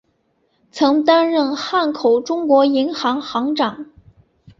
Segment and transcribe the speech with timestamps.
[0.71, 3.85] 曾担任汉口中国银行行长。